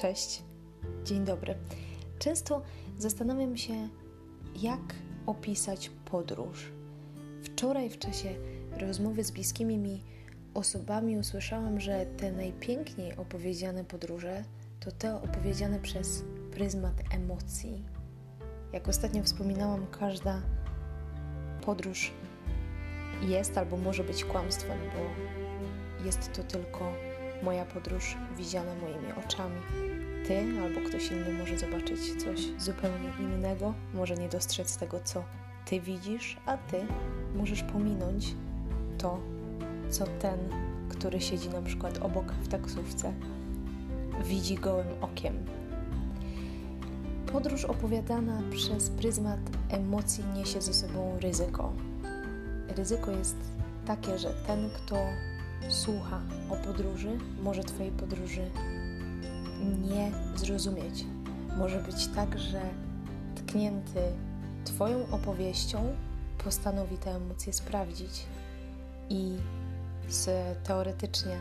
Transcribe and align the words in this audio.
Cześć, 0.00 0.42
dzień 1.04 1.24
dobry. 1.24 1.54
Często 2.18 2.62
zastanawiam 2.98 3.56
się, 3.56 3.88
jak 4.56 4.80
opisać 5.26 5.90
podróż. 6.04 6.72
Wczoraj 7.42 7.90
w 7.90 7.98
czasie 7.98 8.34
rozmowy 8.80 9.24
z 9.24 9.30
bliskimi 9.30 9.78
mi 9.78 10.04
osobami 10.54 11.18
usłyszałam, 11.18 11.80
że 11.80 12.06
te 12.06 12.32
najpiękniej 12.32 13.16
opowiedziane 13.16 13.84
podróże 13.84 14.44
to 14.80 14.92
te 14.92 15.22
opowiedziane 15.22 15.78
przez 15.78 16.24
pryzmat 16.50 16.94
emocji. 17.14 17.84
Jak 18.72 18.88
ostatnio 18.88 19.22
wspominałam, 19.22 19.86
każda 19.86 20.42
podróż 21.64 22.12
jest 23.22 23.58
albo 23.58 23.76
może 23.76 24.04
być 24.04 24.24
kłamstwem, 24.24 24.78
bo 24.78 26.04
jest 26.04 26.32
to 26.32 26.42
tylko 26.42 26.92
moja 27.42 27.64
podróż 27.64 28.16
widziana 28.36 28.74
moimi 28.74 29.12
oczami. 29.26 29.60
Ty 30.26 30.44
albo 30.62 30.80
ktoś 30.88 31.10
inny 31.10 31.32
może 31.38 31.58
zobaczyć 31.58 32.22
coś 32.22 32.40
zupełnie 32.58 33.12
innego, 33.20 33.74
może 33.94 34.14
nie 34.14 34.28
dostrzec 34.28 34.76
tego, 34.76 35.00
co 35.04 35.24
ty 35.64 35.80
widzisz, 35.80 36.36
a 36.46 36.56
ty 36.56 36.86
możesz 37.34 37.62
pominąć 37.62 38.34
to, 38.98 39.20
co 39.90 40.04
ten, 40.06 40.38
który 40.88 41.20
siedzi 41.20 41.48
na 41.48 41.62
przykład 41.62 41.98
obok 41.98 42.32
w 42.32 42.48
taksówce, 42.48 43.12
widzi 44.24 44.54
gołym 44.54 44.86
okiem. 45.00 45.34
Podróż 47.32 47.64
opowiadana 47.64 48.42
przez 48.50 48.90
pryzmat 48.90 49.40
emocji 49.68 50.24
niesie 50.34 50.62
ze 50.62 50.74
sobą 50.74 51.18
ryzyko. 51.20 51.72
Ryzyko 52.76 53.10
jest 53.10 53.36
takie, 53.86 54.18
że 54.18 54.30
ten, 54.46 54.70
kto 54.70 54.96
słucha 55.68 56.20
o 56.50 56.56
podróży, 56.56 57.18
może 57.42 57.64
Twojej 57.64 57.92
podróży 57.92 58.50
nie 59.64 60.12
zrozumieć. 60.36 61.04
Może 61.58 61.80
być 61.80 62.06
tak, 62.06 62.38
że 62.38 62.60
tknięty 63.34 64.00
Twoją 64.64 65.10
opowieścią 65.10 65.96
postanowi 66.44 66.98
te 66.98 67.10
emocje 67.10 67.52
sprawdzić 67.52 68.26
i 69.08 69.36
z 70.08 70.28
teoretycznie 70.64 71.36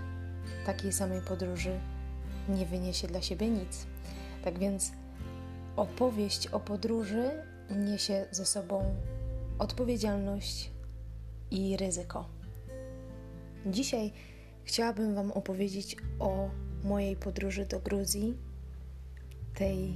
takiej 0.65 0.93
samej 0.93 1.21
podróży 1.21 1.79
nie 2.49 2.65
wyniesie 2.65 3.07
dla 3.07 3.21
siebie 3.21 3.49
nic. 3.49 3.85
Tak 4.43 4.59
więc 4.59 4.91
opowieść 5.75 6.47
o 6.47 6.59
podróży 6.59 7.31
niesie 7.75 8.25
ze 8.31 8.45
sobą 8.45 8.95
odpowiedzialność 9.59 10.71
i 11.51 11.77
ryzyko. 11.77 12.25
Dzisiaj 13.65 14.11
chciałabym 14.63 15.15
Wam 15.15 15.31
opowiedzieć 15.31 15.95
o 16.19 16.49
mojej 16.83 17.15
podróży 17.15 17.65
do 17.65 17.79
Gruzji, 17.79 18.37
tej 19.53 19.93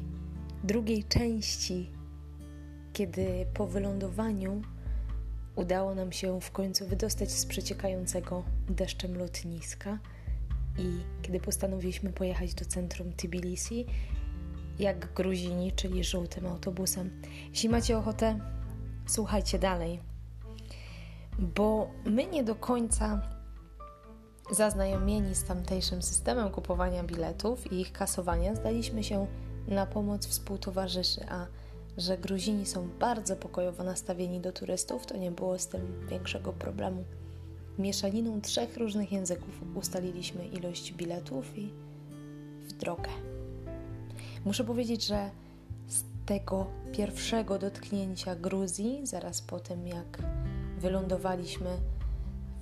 drugiej 0.63 1.03
części, 1.03 1.89
kiedy 2.93 3.45
po 3.53 3.67
wylądowaniu 3.67 4.61
udało 5.55 5.95
nam 5.95 6.11
się 6.11 6.41
w 6.41 6.51
końcu 6.51 6.87
wydostać 6.87 7.31
z 7.31 7.45
przeciekającego 7.45 8.43
deszczem 8.69 9.17
lotniska 9.17 9.99
i 10.77 10.99
kiedy 11.21 11.39
postanowiliśmy 11.39 12.13
pojechać 12.13 12.53
do 12.53 12.65
centrum 12.65 13.13
Tbilisi, 13.13 13.85
jak 14.79 15.13
Gruzini, 15.13 15.71
czyli 15.71 16.03
żółtym 16.03 16.45
autobusem. 16.45 17.21
Jeśli 17.49 17.69
macie 17.69 17.97
ochotę, 17.97 18.39
słuchajcie 19.07 19.59
dalej, 19.59 19.99
bo 21.39 21.91
my 22.05 22.25
nie 22.25 22.43
do 22.43 22.55
końca 22.55 23.21
Zaznajomieni 24.51 25.35
z 25.35 25.43
tamtejszym 25.43 26.01
systemem 26.01 26.49
kupowania 26.49 27.03
biletów 27.03 27.71
i 27.71 27.81
ich 27.81 27.91
kasowania, 27.91 28.55
zdaliśmy 28.55 29.03
się 29.03 29.27
na 29.67 29.85
pomoc 29.85 30.27
współtowarzyszy, 30.27 31.25
a 31.29 31.47
że 31.97 32.17
Gruzini 32.17 32.65
są 32.65 32.89
bardzo 32.99 33.35
pokojowo 33.35 33.83
nastawieni 33.83 34.39
do 34.39 34.51
turystów, 34.51 35.05
to 35.05 35.17
nie 35.17 35.31
było 35.31 35.59
z 35.59 35.67
tym 35.67 36.07
większego 36.09 36.53
problemu. 36.53 37.03
Mieszaniną 37.79 38.41
trzech 38.41 38.77
różnych 38.77 39.11
języków 39.11 39.61
ustaliliśmy 39.75 40.47
ilość 40.47 40.93
biletów 40.93 41.57
i 41.57 41.73
w 42.61 42.73
drogę. 42.73 43.09
Muszę 44.45 44.63
powiedzieć, 44.63 45.05
że 45.05 45.29
z 45.87 46.03
tego 46.25 46.65
pierwszego 46.91 47.59
dotknięcia 47.59 48.35
Gruzji, 48.35 49.01
zaraz 49.03 49.41
po 49.41 49.59
tym 49.59 49.87
jak 49.87 50.17
wylądowaliśmy 50.77 51.69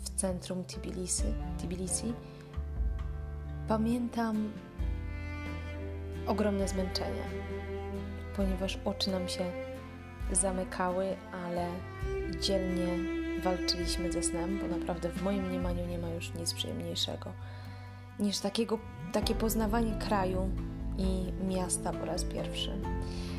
w 0.02 0.10
centrum 0.10 0.64
Tbilisi, 0.64 1.24
Tbilisi 1.58 2.14
pamiętam 3.68 4.52
ogromne 6.28 6.68
zmęczenie, 6.68 7.24
ponieważ 8.36 8.80
oczy 8.86 9.12
nam 9.12 9.30
się 9.30 9.52
zamykały, 10.32 11.16
ale 11.46 11.68
dzielnie 12.42 12.88
walczyliśmy 13.44 14.12
ze 14.12 14.24
snem, 14.24 14.60
bo 14.60 14.68
naprawdę 14.78 15.10
w 15.10 15.24
moim 15.24 15.48
mniemaniu 15.48 15.88
nie 15.88 15.98
ma 15.98 16.10
już 16.10 16.34
nic 16.34 16.54
przyjemniejszego 16.54 17.34
niż 18.20 18.40
takiego, 18.40 18.80
takie 19.12 19.36
poznawanie 19.36 19.94
kraju 19.94 20.50
i 20.98 21.34
miasta 21.44 21.94
po 21.94 22.06
raz 22.06 22.24
pierwszy. 22.24 22.72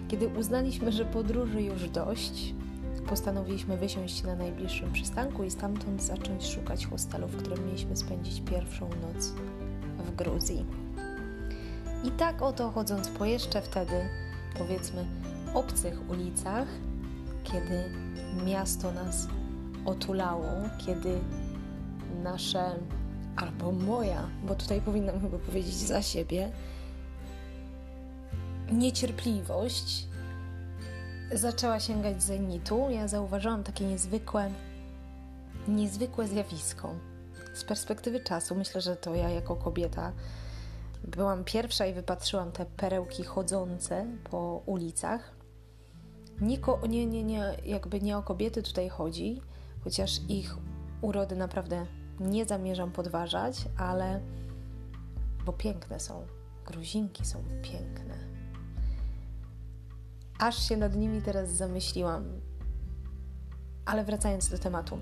Kiedy 0.09 0.29
uznaliśmy, 0.29 0.93
że 0.93 1.05
podróży 1.05 1.63
już 1.63 1.89
dość, 1.89 2.55
postanowiliśmy 3.07 3.77
wysiąść 3.77 4.23
na 4.23 4.37
najbliższym 4.37 4.93
przystanku 4.93 5.45
i 5.45 5.51
stamtąd 5.51 6.03
zacząć 6.03 6.47
szukać 6.47 6.87
hostelu, 6.87 7.29
w 7.29 7.37
którym 7.37 7.67
mieliśmy 7.67 7.97
spędzić 7.97 8.41
pierwszą 8.41 8.89
noc 8.89 9.33
w 9.99 10.15
Gruzji. 10.15 10.67
I 12.05 12.11
tak 12.11 12.43
oto 12.43 12.71
chodząc 12.71 13.09
po 13.09 13.25
jeszcze 13.25 13.63
wtedy, 13.63 14.09
powiedzmy, 14.59 15.07
obcych 15.55 16.11
ulicach, 16.11 16.69
kiedy 17.45 17.85
miasto 18.47 18.93
nas 18.93 19.29
otulało, 19.85 20.49
kiedy 20.79 21.21
nasze, 22.23 22.79
albo 23.37 23.73
moja, 23.73 24.29
bo 24.47 24.55
tutaj 24.55 24.81
powinnam 24.81 25.21
chyba 25.21 25.39
powiedzieć 25.39 25.75
za 25.75 26.03
siebie, 26.03 26.53
niecierpliwość 28.73 30.07
zaczęła 31.35 31.81
sięgać 31.81 32.23
zenitu, 32.23 32.91
ja 32.91 33.09
zauważyłam 33.09 33.65
takie 33.65 33.85
niezwykłe, 33.85 34.51
niezwykłe 35.69 36.29
zjawisko. 36.29 36.95
Z 37.55 37.65
perspektywy 37.65 38.21
czasu 38.21 38.55
myślę, 38.55 38.81
że 38.81 38.97
to 38.97 39.15
ja 39.15 39.29
jako 39.29 39.57
kobieta 39.57 40.13
byłam 41.05 41.45
pierwsza 41.45 41.87
i 41.87 41.95
wypatrzyłam 41.95 42.53
te 42.53 42.67
perełki 42.67 43.25
chodzące 43.25 44.07
po 44.31 44.63
ulicach. 44.67 45.35
Niko, 46.41 46.81
nie, 46.89 47.07
nie, 47.07 47.25
nie, 47.25 47.57
jakby 47.65 48.01
nie 48.01 48.19
o 48.19 48.23
kobiety 48.23 48.63
tutaj 48.63 48.89
chodzi, 48.89 49.41
chociaż 49.85 50.21
ich 50.29 50.57
urody 51.01 51.37
naprawdę 51.37 51.87
nie 52.21 52.45
zamierzam 52.45 52.93
podważać, 52.93 53.65
ale 53.79 54.21
bo 55.45 55.53
piękne 55.53 56.01
są. 56.01 56.27
Gruzinki 56.67 57.25
są 57.25 57.45
piękne 57.63 58.32
aż 60.43 60.69
się 60.69 60.77
nad 60.77 60.97
nimi 60.97 61.23
teraz 61.23 61.51
zamyśliłam. 61.51 62.25
Ale 63.87 64.05
wracając 64.05 64.49
do 64.49 64.59
tematu. 64.59 64.99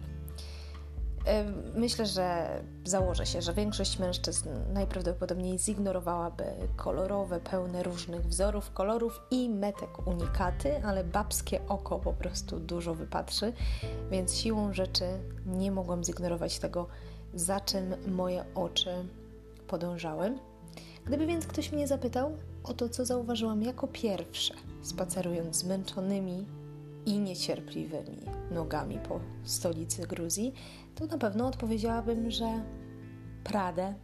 Myślę, 1.75 2.07
że 2.07 2.49
założę 2.85 3.27
się, 3.27 3.43
że 3.43 3.55
większość 3.55 3.99
mężczyzn 3.99 4.49
najprawdopodobniej 4.73 5.59
zignorowałaby 5.59 6.45
kolorowe, 6.77 7.41
pełne 7.41 7.83
różnych 7.83 8.27
wzorów, 8.27 8.73
kolorów 8.73 9.21
i 9.31 9.49
metek 9.49 10.07
unikaty, 10.07 10.83
ale 10.85 11.05
babskie 11.05 11.61
oko 11.69 11.99
po 11.99 12.13
prostu 12.13 12.61
dużo 12.61 12.95
wypatrzy, 12.95 13.53
więc 14.11 14.35
siłą 14.35 14.73
rzeczy 14.73 15.05
nie 15.47 15.73
mogłam 15.73 16.05
zignorować 16.05 16.59
tego, 16.59 16.87
za 17.35 17.61
czym 17.61 17.95
moje 18.07 18.45
oczy 18.55 18.91
podążały. 19.67 20.39
Gdyby 21.05 21.27
więc 21.27 21.47
ktoś 21.47 21.73
mnie 21.73 21.87
zapytał 21.87 22.33
o 22.65 22.75
to, 22.75 22.89
co 22.89 23.05
zauważyłam 23.05 23.63
jako 23.63 23.89
pierwsze, 23.89 24.55
spacerując 24.83 25.57
zmęczonymi 25.57 26.47
i 27.07 27.19
niecierpliwymi 27.19 28.19
nogami 28.51 28.99
po 28.99 29.21
stolicy 29.45 30.07
Gruzji, 30.07 30.55
to 30.95 31.07
na 31.07 31.19
pewno 31.19 31.47
odpowiedziałabym, 31.47 32.31
że 32.31 32.65
Prada, 33.45 33.95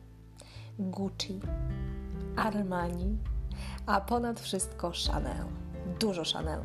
Gucci, 0.79 1.41
Armani, 2.37 3.19
a 3.87 4.01
ponad 4.01 4.41
wszystko 4.41 4.93
Chanel. 5.07 5.47
Dużo 6.01 6.23
Chanel. 6.33 6.61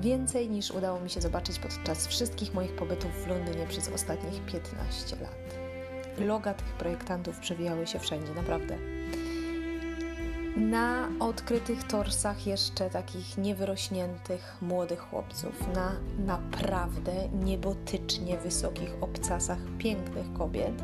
Więcej 0.00 0.50
niż 0.50 0.70
udało 0.70 1.00
mi 1.00 1.10
się 1.10 1.20
zobaczyć 1.20 1.58
podczas 1.58 2.06
wszystkich 2.06 2.54
moich 2.54 2.76
pobytów 2.76 3.10
w 3.24 3.26
Londynie 3.26 3.66
przez 3.66 3.88
ostatnich 3.88 4.44
15 4.44 5.16
lat. 5.16 5.58
Loga 6.18 6.54
tych 6.54 6.72
projektantów 6.72 7.38
przewijały 7.38 7.86
się 7.86 7.98
wszędzie, 7.98 8.34
naprawdę 8.34 8.97
na 10.58 11.08
odkrytych 11.20 11.84
torsach 11.84 12.46
jeszcze 12.46 12.90
takich 12.90 13.38
niewyrośniętych 13.38 14.56
młodych 14.62 15.00
chłopców, 15.00 15.74
na 15.74 15.92
naprawdę 16.18 17.28
niebotycznie 17.28 18.38
wysokich 18.38 18.90
obcasach 19.00 19.58
pięknych 19.78 20.32
kobiet, 20.32 20.82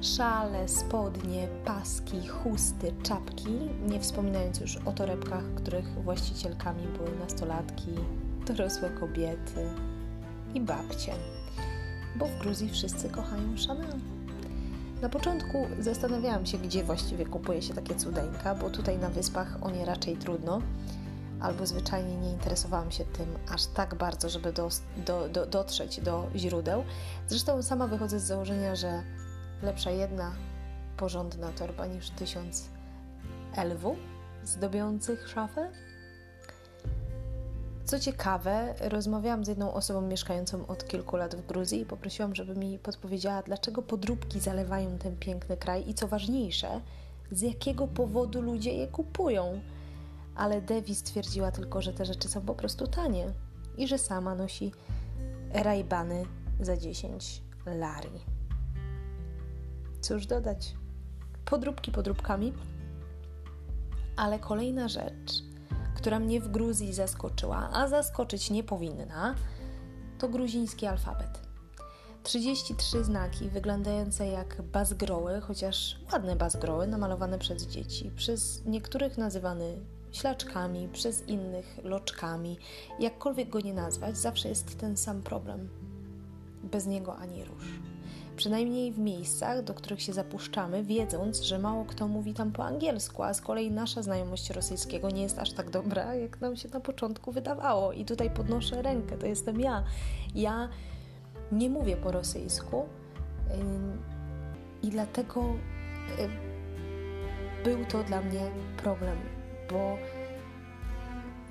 szale, 0.00 0.68
spodnie, 0.68 1.48
paski, 1.64 2.28
chusty, 2.28 2.92
czapki, 3.02 3.58
nie 3.86 4.00
wspominając 4.00 4.60
już 4.60 4.76
o 4.76 4.92
torebkach, 4.92 5.44
których 5.54 5.88
właścicielkami 6.04 6.86
były 6.86 7.18
nastolatki, 7.18 7.90
dorosłe 8.46 8.90
kobiety 8.90 9.70
i 10.54 10.60
babcie, 10.60 11.12
bo 12.16 12.26
w 12.26 12.38
Gruzji 12.38 12.70
wszyscy 12.70 13.08
kochają 13.08 13.54
Chanel. 13.66 14.19
Na 15.02 15.08
początku 15.08 15.66
zastanawiałam 15.78 16.46
się, 16.46 16.58
gdzie 16.58 16.84
właściwie 16.84 17.26
kupuje 17.26 17.62
się 17.62 17.74
takie 17.74 17.94
cudeńka, 17.94 18.54
bo 18.54 18.70
tutaj 18.70 18.98
na 18.98 19.08
wyspach 19.08 19.56
o 19.62 19.70
nie 19.70 19.84
raczej 19.84 20.16
trudno, 20.16 20.62
albo 21.40 21.66
zwyczajnie 21.66 22.16
nie 22.16 22.30
interesowałam 22.30 22.90
się 22.90 23.04
tym 23.04 23.26
aż 23.48 23.66
tak 23.66 23.94
bardzo, 23.94 24.28
żeby 24.28 24.52
do, 24.52 24.68
do, 25.06 25.28
do, 25.28 25.46
dotrzeć 25.46 26.00
do 26.00 26.30
źródeł. 26.36 26.84
Zresztą 27.28 27.62
sama 27.62 27.86
wychodzę 27.86 28.20
z 28.20 28.22
założenia, 28.22 28.76
że 28.76 29.02
lepsza 29.62 29.90
jedna 29.90 30.32
porządna 30.96 31.52
torba 31.52 31.86
niż 31.86 32.10
tysiąc 32.10 32.68
elwu 33.56 33.96
zdobiących 34.44 35.28
szafę. 35.28 35.70
Co 37.90 38.00
ciekawe, 38.00 38.74
rozmawiałam 38.80 39.44
z 39.44 39.48
jedną 39.48 39.74
osobą 39.74 40.00
mieszkającą 40.00 40.66
od 40.66 40.88
kilku 40.88 41.16
lat 41.16 41.34
w 41.34 41.46
Gruzji 41.46 41.80
i 41.80 41.86
poprosiłam, 41.86 42.34
żeby 42.34 42.56
mi 42.56 42.78
podpowiedziała, 42.78 43.42
dlaczego 43.42 43.82
podróbki 43.82 44.40
zalewają 44.40 44.98
ten 44.98 45.16
piękny 45.16 45.56
kraj 45.56 45.88
i 45.88 45.94
co 45.94 46.08
ważniejsze, 46.08 46.80
z 47.30 47.40
jakiego 47.40 47.88
powodu 47.88 48.42
ludzie 48.42 48.72
je 48.72 48.88
kupują. 48.88 49.60
Ale 50.34 50.62
Devi 50.62 50.94
stwierdziła 50.94 51.50
tylko, 51.52 51.82
że 51.82 51.92
te 51.92 52.04
rzeczy 52.04 52.28
są 52.28 52.40
po 52.40 52.54
prostu 52.54 52.86
tanie 52.86 53.32
i 53.76 53.88
że 53.88 53.98
sama 53.98 54.34
nosi 54.34 54.72
rajbany 55.52 56.24
za 56.60 56.76
10 56.76 57.42
lari. 57.66 58.24
Cóż 60.00 60.26
dodać? 60.26 60.74
Podróbki 61.44 61.92
podróbkami, 61.92 62.52
ale 64.16 64.38
kolejna 64.38 64.88
rzecz– 64.88 65.42
która 66.00 66.18
mnie 66.18 66.40
w 66.40 66.48
Gruzji 66.48 66.92
zaskoczyła, 66.94 67.70
a 67.72 67.88
zaskoczyć 67.88 68.50
nie 68.50 68.64
powinna, 68.64 69.34
to 70.18 70.28
gruziński 70.28 70.86
alfabet. 70.86 71.40
33 72.22 73.04
znaki 73.04 73.48
wyglądające 73.48 74.26
jak 74.26 74.62
bazgroły, 74.62 75.40
chociaż 75.40 75.96
ładne 76.12 76.36
bazgroły 76.36 76.86
namalowane 76.86 77.38
przez 77.38 77.66
dzieci, 77.66 78.10
przez 78.16 78.64
niektórych 78.64 79.18
nazywane 79.18 79.64
ślaczkami, 80.12 80.88
przez 80.88 81.28
innych 81.28 81.78
loczkami. 81.84 82.58
Jakkolwiek 82.98 83.48
go 83.50 83.60
nie 83.60 83.74
nazwać, 83.74 84.18
zawsze 84.18 84.48
jest 84.48 84.78
ten 84.78 84.96
sam 84.96 85.22
problem. 85.22 85.68
Bez 86.62 86.86
niego 86.86 87.16
ani 87.16 87.44
rusz 87.44 87.89
przynajmniej 88.40 88.92
w 88.92 88.98
miejscach, 88.98 89.64
do 89.64 89.74
których 89.74 90.02
się 90.02 90.12
zapuszczamy, 90.12 90.84
wiedząc, 90.84 91.40
że 91.40 91.58
mało 91.58 91.84
kto 91.84 92.08
mówi 92.08 92.34
tam 92.34 92.52
po 92.52 92.64
angielsku, 92.64 93.22
a 93.22 93.34
z 93.34 93.40
kolei 93.40 93.70
nasza 93.70 94.02
znajomość 94.02 94.50
rosyjskiego 94.50 95.10
nie 95.10 95.22
jest 95.22 95.38
aż 95.38 95.52
tak 95.52 95.70
dobra, 95.70 96.14
jak 96.14 96.40
nam 96.40 96.56
się 96.56 96.68
na 96.68 96.80
początku 96.80 97.32
wydawało. 97.32 97.92
I 97.92 98.04
tutaj 98.04 98.30
podnoszę 98.30 98.82
rękę, 98.82 99.18
to 99.18 99.26
jestem 99.26 99.60
ja. 99.60 99.84
Ja 100.34 100.68
nie 101.52 101.70
mówię 101.70 101.96
po 101.96 102.12
rosyjsku 102.12 102.86
i 104.82 104.88
dlatego 104.88 105.44
był 107.64 107.84
to 107.84 108.02
dla 108.02 108.20
mnie 108.20 108.50
problem, 108.76 109.18
bo 109.70 109.96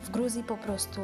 w 0.03 0.09
Gruzji 0.09 0.43
po 0.43 0.57
prostu 0.57 1.01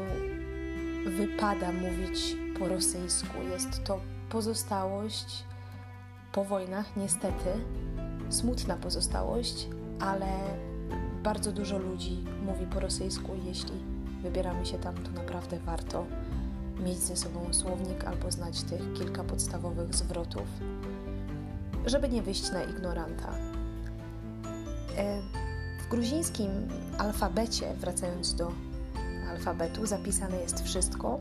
wypada 1.06 1.72
mówić 1.72 2.36
po 2.60 2.68
rosyjsku. 2.68 3.38
Jest 3.52 3.84
to 3.84 4.00
pozostałość 4.30 5.44
po 6.36 6.44
wojnach, 6.44 6.98
niestety, 6.98 7.50
smutna 8.30 8.76
pozostałość, 8.76 9.68
ale 10.00 10.28
bardzo 11.24 11.52
dużo 11.52 11.78
ludzi 11.78 12.24
mówi 12.46 12.66
po 12.66 12.80
rosyjsku. 12.80 13.32
Jeśli 13.46 13.84
wybieramy 14.22 14.66
się 14.66 14.78
tam, 14.78 14.96
to 14.96 15.12
naprawdę 15.12 15.60
warto 15.60 16.06
mieć 16.86 16.98
ze 16.98 17.16
sobą 17.16 17.54
słownik 17.54 18.04
albo 18.04 18.32
znać 18.32 18.62
tych 18.62 18.94
kilka 18.94 19.24
podstawowych 19.24 19.96
zwrotów, 19.96 20.48
żeby 21.86 22.10
nie 22.10 22.22
wyjść 22.22 22.52
na 22.52 22.64
ignoranta. 22.64 23.38
E, 24.98 25.22
w 25.86 25.90
gruzińskim 25.90 26.52
alfabecie, 26.98 27.74
wracając 27.80 28.36
do 28.36 28.52
alfabetu, 29.30 29.86
zapisane 29.86 30.38
jest 30.38 30.64
wszystko. 30.64 31.20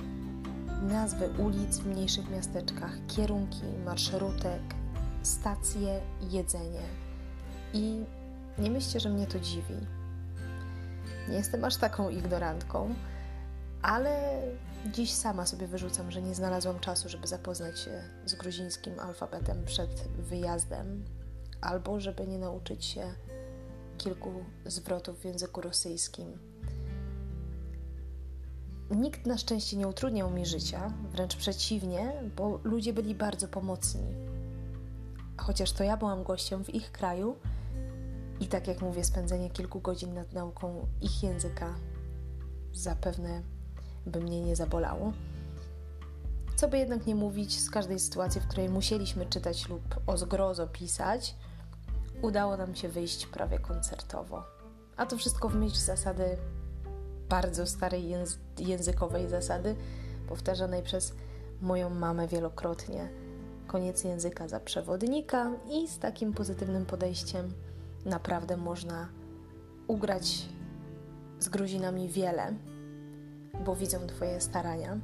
Nazwy 0.82 1.28
ulic 1.38 1.78
w 1.78 1.86
mniejszych 1.86 2.30
miasteczkach, 2.30 2.98
kierunki, 3.08 3.62
marszrutek, 3.84 4.83
stacje, 5.26 6.00
jedzenie. 6.30 6.82
I 7.72 8.04
nie 8.58 8.70
myślcie, 8.70 9.00
że 9.00 9.08
mnie 9.08 9.26
to 9.26 9.40
dziwi. 9.40 9.74
Nie 11.28 11.36
jestem 11.36 11.64
aż 11.64 11.76
taką 11.76 12.08
ignorantką, 12.08 12.94
ale 13.82 14.42
dziś 14.92 15.12
sama 15.12 15.46
sobie 15.46 15.66
wyrzucam, 15.66 16.10
że 16.10 16.22
nie 16.22 16.34
znalazłam 16.34 16.80
czasu, 16.80 17.08
żeby 17.08 17.26
zapoznać 17.26 17.80
się 17.80 18.02
z 18.24 18.34
gruzińskim 18.34 19.00
alfabetem 19.00 19.64
przed 19.64 20.08
wyjazdem, 20.18 21.04
albo 21.60 22.00
żeby 22.00 22.26
nie 22.26 22.38
nauczyć 22.38 22.84
się 22.84 23.14
kilku 23.98 24.44
zwrotów 24.66 25.20
w 25.20 25.24
języku 25.24 25.60
rosyjskim. 25.60 26.38
Nikt 28.90 29.26
na 29.26 29.38
szczęście 29.38 29.76
nie 29.76 29.88
utrudniał 29.88 30.30
mi 30.30 30.46
życia, 30.46 30.92
wręcz 31.10 31.36
przeciwnie, 31.36 32.12
bo 32.36 32.60
ludzie 32.64 32.92
byli 32.92 33.14
bardzo 33.14 33.48
pomocni 33.48 34.33
chociaż 35.36 35.72
to 35.72 35.84
ja 35.84 35.96
byłam 35.96 36.24
gościem 36.24 36.64
w 36.64 36.74
ich 36.74 36.92
kraju 36.92 37.36
i 38.40 38.46
tak 38.46 38.68
jak 38.68 38.82
mówię, 38.82 39.04
spędzenie 39.04 39.50
kilku 39.50 39.80
godzin 39.80 40.14
nad 40.14 40.32
nauką 40.32 40.86
ich 41.00 41.22
języka 41.22 41.74
zapewne 42.72 43.42
by 44.06 44.20
mnie 44.20 44.42
nie 44.42 44.56
zabolało. 44.56 45.12
Co 46.56 46.68
by 46.68 46.78
jednak 46.78 47.06
nie 47.06 47.14
mówić, 47.14 47.60
z 47.60 47.70
każdej 47.70 47.98
sytuacji, 47.98 48.40
w 48.40 48.46
której 48.46 48.68
musieliśmy 48.68 49.26
czytać 49.26 49.68
lub 49.68 49.82
o 50.06 50.16
zgrozo 50.16 50.66
pisać, 50.66 51.36
udało 52.22 52.56
nam 52.56 52.74
się 52.74 52.88
wyjść 52.88 53.26
prawie 53.26 53.58
koncertowo. 53.58 54.44
A 54.96 55.06
to 55.06 55.16
wszystko 55.16 55.48
w 55.48 55.54
myśl 55.54 55.76
zasady 55.76 56.36
bardzo 57.28 57.66
starej 57.66 58.14
językowej 58.58 59.28
zasady, 59.28 59.76
powtarzanej 60.28 60.82
przez 60.82 61.14
moją 61.60 61.90
mamę 61.90 62.28
wielokrotnie– 62.28 63.08
koniec 63.66 64.04
języka 64.04 64.48
za 64.48 64.60
przewodnika 64.60 65.52
i 65.70 65.88
z 65.88 65.98
takim 65.98 66.32
pozytywnym 66.32 66.86
podejściem 66.86 67.52
naprawdę 68.04 68.56
można 68.56 69.08
ugrać 69.86 70.48
z 71.38 71.48
Gruzinami 71.48 72.08
wiele, 72.08 72.54
bo 73.64 73.76
widzą 73.76 74.06
Twoje 74.06 74.40
starania 74.40 74.98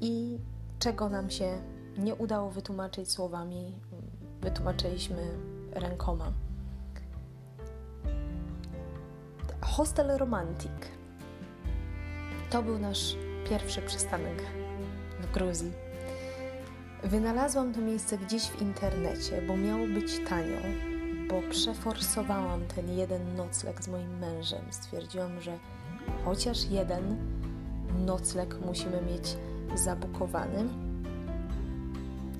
i 0.00 0.38
czego 0.78 1.08
nam 1.08 1.30
się 1.30 1.62
nie 1.98 2.14
udało 2.14 2.50
wytłumaczyć 2.50 3.10
słowami, 3.10 3.72
wytłumaczyliśmy 4.40 5.22
rękoma. 5.72 6.32
Hostel 9.60 10.18
Romantic 10.18 10.72
to 12.50 12.62
był 12.62 12.78
nasz 12.78 13.16
pierwszy 13.50 13.82
przystanek 13.82 14.42
w 15.20 15.32
Gruzji. 15.32 15.91
Wynalazłam 17.04 17.72
to 17.72 17.80
miejsce 17.80 18.18
gdzieś 18.18 18.42
w 18.42 18.62
internecie, 18.62 19.42
bo 19.48 19.56
miało 19.56 19.86
być 19.86 20.20
tanio, 20.28 20.58
bo 21.28 21.50
przeforsowałam 21.50 22.60
ten 22.66 22.90
jeden 22.90 23.36
nocleg 23.36 23.82
z 23.84 23.88
moim 23.88 24.18
mężem. 24.18 24.60
Stwierdziłam, 24.70 25.40
że 25.40 25.58
chociaż 26.24 26.64
jeden 26.64 27.16
nocleg 28.06 28.56
musimy 28.66 29.02
mieć 29.02 29.36
zabukowany. 29.74 30.64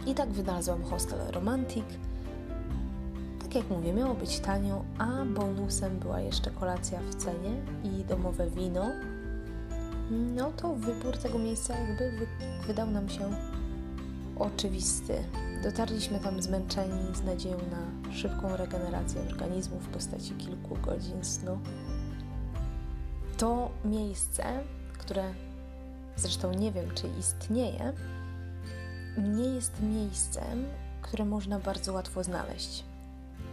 I 0.06 0.14
tak 0.14 0.28
wynalazłam 0.28 0.82
hostel 0.82 1.18
Romantic. 1.32 1.84
Tak 3.42 3.54
jak 3.54 3.70
mówię, 3.70 3.92
miało 3.92 4.14
być 4.14 4.40
tanio, 4.40 4.84
a 4.98 5.24
bonusem 5.24 5.98
była 5.98 6.20
jeszcze 6.20 6.50
kolacja 6.50 7.00
w 7.10 7.14
cenie 7.14 7.54
i 7.84 8.04
domowe 8.04 8.50
wino. 8.50 8.90
No 10.10 10.52
to 10.52 10.74
wybór 10.74 11.16
tego 11.16 11.38
miejsca 11.38 11.78
jakby 11.78 12.26
wydał 12.66 12.90
nam 12.90 13.08
się 13.08 13.30
oczywisty. 14.38 15.24
Dotarliśmy 15.62 16.20
tam 16.20 16.42
zmęczeni 16.42 17.14
z 17.14 17.22
nadzieją 17.22 17.58
na 17.58 18.12
szybką 18.12 18.56
regenerację 18.56 19.20
organizmu 19.20 19.80
w 19.80 19.88
postaci 19.88 20.34
kilku 20.34 20.76
godzin 20.82 21.24
snu. 21.24 21.58
To 23.38 23.70
miejsce, 23.84 24.44
które 24.98 25.34
zresztą 26.16 26.52
nie 26.52 26.72
wiem, 26.72 26.86
czy 26.94 27.08
istnieje, 27.20 27.92
nie 29.18 29.54
jest 29.54 29.72
miejscem, 29.82 30.64
które 31.02 31.24
można 31.24 31.58
bardzo 31.58 31.92
łatwo 31.92 32.24
znaleźć. 32.24 32.84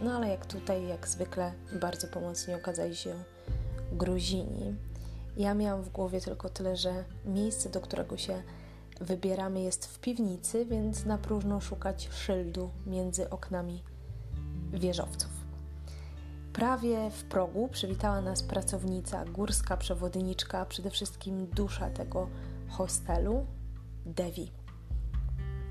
No 0.02 0.12
ale 0.12 0.28
jak 0.28 0.46
tutaj, 0.46 0.88
jak 0.88 1.08
zwykle, 1.08 1.52
bardzo 1.80 2.06
pomocni 2.08 2.54
okazali 2.54 2.96
się 2.96 3.14
Gruzini. 3.92 4.74
Ja 5.36 5.54
miałam 5.54 5.82
w 5.82 5.88
głowie 5.88 6.20
tylko 6.20 6.48
tyle, 6.48 6.76
że 6.76 7.04
miejsce, 7.24 7.68
do 7.68 7.80
którego 7.80 8.16
się 8.16 8.42
wybieramy 9.00 9.62
jest 9.62 9.86
w 9.86 9.98
piwnicy, 9.98 10.66
więc 10.66 11.04
na 11.04 11.18
próżno 11.18 11.60
szukać 11.60 12.08
szyldu 12.12 12.70
między 12.86 13.30
oknami 13.30 13.82
wieżowców. 14.72 15.30
Prawie 16.52 17.10
w 17.10 17.24
progu 17.24 17.68
przywitała 17.68 18.20
nas 18.20 18.42
pracownica, 18.42 19.24
górska 19.24 19.76
przewodniczka, 19.76 20.66
przede 20.66 20.90
wszystkim 20.90 21.46
dusza 21.46 21.90
tego 21.90 22.28
hostelu, 22.68 23.46
Devi. 24.06 24.52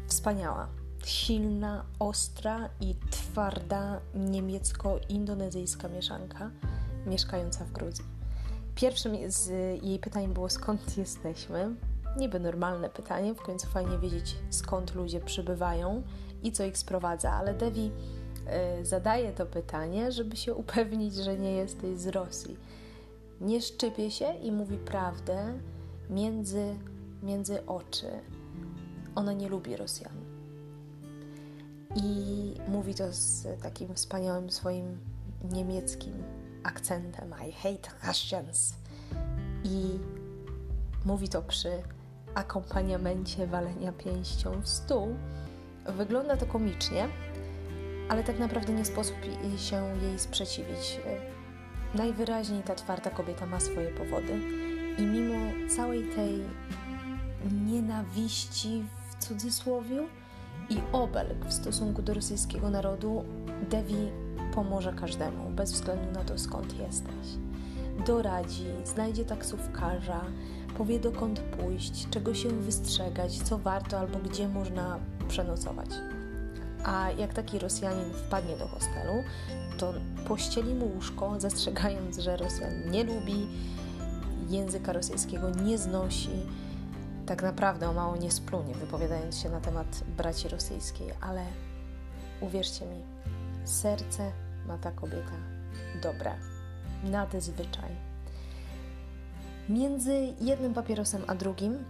Wspaniała, 0.07 0.67
silna, 1.05 1.85
ostra 1.99 2.69
i 2.81 2.95
twarda 3.11 4.01
niemiecko-indonezyjska 4.15 5.87
mieszanka 5.87 6.51
mieszkająca 7.05 7.65
w 7.65 7.71
Gruzji. 7.71 8.05
Pierwszym 8.75 9.31
z 9.31 9.47
jej 9.83 9.99
pytań 9.99 10.27
było 10.27 10.49
skąd 10.49 10.97
jesteśmy. 10.97 11.75
Niby 12.17 12.39
normalne 12.39 12.89
pytanie, 12.89 13.33
w 13.33 13.41
końcu 13.41 13.67
fajnie 13.67 13.97
wiedzieć 13.97 14.35
skąd 14.49 14.95
ludzie 14.95 15.19
przybywają 15.19 16.03
i 16.43 16.51
co 16.51 16.63
ich 16.63 16.77
sprowadza, 16.77 17.31
ale 17.31 17.53
Devi 17.53 17.91
y, 18.81 18.85
zadaje 18.85 19.33
to 19.33 19.45
pytanie, 19.45 20.11
żeby 20.11 20.35
się 20.35 20.53
upewnić, 20.53 21.15
że 21.15 21.37
nie 21.37 21.51
jesteś 21.51 21.97
z 21.97 22.07
Rosji. 22.07 22.57
Nie 23.41 23.61
szczypie 23.61 24.11
się 24.11 24.33
i 24.33 24.51
mówi 24.51 24.77
prawdę 24.77 25.59
między, 26.09 26.75
między 27.23 27.65
oczy. 27.65 28.07
Ona 29.15 29.33
nie 29.33 29.49
lubi 29.49 29.75
Rosjan. 29.75 30.13
I 31.95 32.53
mówi 32.67 32.95
to 32.95 33.03
z 33.11 33.47
takim 33.61 33.95
wspaniałym 33.95 34.51
swoim 34.51 34.97
niemieckim 35.51 36.13
akcentem 36.63 37.33
I 37.47 37.51
hate 37.51 38.07
Russians. 38.07 38.73
I 39.63 39.99
mówi 41.05 41.29
to 41.29 41.41
przy 41.41 41.69
akompaniamencie 42.39 43.47
walenia 43.47 43.91
pięścią 43.91 44.61
w 44.61 44.67
stół. 44.67 45.15
Wygląda 45.85 46.37
to 46.37 46.45
komicznie, 46.45 47.07
ale 48.09 48.23
tak 48.23 48.39
naprawdę 48.39 48.73
nie 48.73 48.85
sposób 48.85 49.15
się 49.57 49.97
jej 50.01 50.19
sprzeciwić. 50.19 50.99
Najwyraźniej 51.95 52.63
ta 52.63 52.75
twarda 52.75 53.09
kobieta 53.09 53.45
ma 53.45 53.59
swoje 53.59 53.87
powody 53.87 54.41
i 54.97 55.01
mimo 55.01 55.35
całej 55.75 56.03
tej 56.03 56.43
nienawiści 57.65 58.83
w 59.09 59.23
cudzysłowie 59.23 60.07
i 60.69 60.77
obelg 60.91 61.45
w 61.45 61.53
stosunku 61.53 62.01
do 62.01 62.13
rosyjskiego 62.13 62.69
narodu, 62.69 63.23
Devi 63.69 64.11
pomoże 64.53 64.93
każdemu, 64.93 65.49
bez 65.49 65.71
względu 65.71 66.11
na 66.11 66.23
to 66.23 66.37
skąd 66.37 66.79
jesteś. 66.79 67.27
Doradzi, 68.05 68.65
znajdzie 68.85 69.25
taksówkarza, 69.25 70.21
powie 70.79 70.99
dokąd 70.99 71.39
pójść, 71.39 72.09
czego 72.09 72.33
się 72.33 72.49
wystrzegać, 72.49 73.37
co 73.37 73.57
warto 73.57 73.99
albo 73.99 74.19
gdzie 74.19 74.47
można 74.47 74.99
przenocować. 75.27 75.89
A 76.83 77.11
jak 77.11 77.33
taki 77.33 77.59
Rosjanin 77.59 78.13
wpadnie 78.13 78.57
do 78.57 78.67
hostelu, 78.67 79.23
to 79.77 79.93
pościeli 80.27 80.73
mu 80.73 80.85
łóżko, 80.95 81.35
zastrzegając, 81.39 82.17
że 82.17 82.37
Rosjan 82.37 82.91
nie 82.91 83.03
lubi, 83.03 83.47
języka 84.49 84.93
rosyjskiego 84.93 85.49
nie 85.49 85.77
znosi, 85.77 86.45
tak 87.25 87.43
naprawdę 87.43 87.89
o 87.89 87.93
mało 87.93 88.15
nie 88.15 88.31
splunie, 88.31 88.73
wypowiadając 88.73 89.37
się 89.37 89.49
na 89.49 89.59
temat 89.61 90.03
braci 90.17 90.47
rosyjskiej, 90.47 91.07
ale 91.21 91.45
uwierzcie 92.41 92.85
mi, 92.85 93.01
serce 93.65 94.31
ma 94.67 94.77
ta 94.77 94.91
kobieta 94.91 95.35
dobre, 96.01 96.35
nadzwyczaj. 97.03 98.08
Między 99.69 100.33
jednym 100.41 100.73
papierosem 100.73 101.21
a 101.27 101.35
drugim 101.35 101.85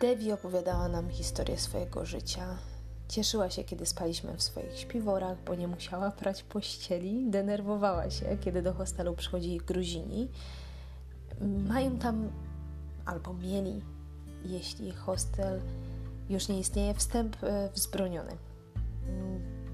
Devi 0.00 0.32
opowiadała 0.32 0.88
nam 0.88 1.10
historię 1.10 1.58
swojego 1.58 2.04
życia. 2.04 2.58
Cieszyła 3.08 3.50
się, 3.50 3.64
kiedy 3.64 3.86
spaliśmy 3.86 4.36
w 4.36 4.42
swoich 4.42 4.78
śpiworach, 4.78 5.38
bo 5.46 5.54
nie 5.54 5.68
musiała 5.68 6.10
prać 6.10 6.42
pościeli. 6.42 7.30
Denerwowała 7.30 8.10
się, 8.10 8.36
kiedy 8.40 8.62
do 8.62 8.72
hostelu 8.72 9.14
przychodzili 9.14 9.58
Gruzini. 9.58 10.28
Mają 11.68 11.98
tam 11.98 12.30
albo 13.04 13.34
mieli, 13.34 13.82
jeśli 14.44 14.92
hostel 14.92 15.60
już 16.28 16.48
nie 16.48 16.58
istnieje, 16.58 16.94
wstęp 16.94 17.36
e, 17.42 17.70
wzbroniony. 17.74 18.36